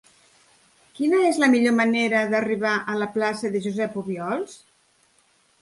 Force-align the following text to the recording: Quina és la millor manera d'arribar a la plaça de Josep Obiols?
Quina 0.99 1.19
és 1.31 1.37
la 1.43 1.49
millor 1.55 1.75
manera 1.81 2.23
d'arribar 2.33 2.73
a 2.95 2.97
la 3.03 3.11
plaça 3.19 3.55
de 3.57 3.63
Josep 3.67 4.01
Obiols? 4.05 4.57